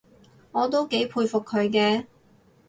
[0.51, 2.07] 我都幾佩服佢嘅